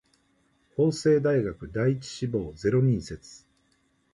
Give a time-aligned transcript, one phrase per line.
[0.75, 3.45] 法政大学第一志望ゼロ人説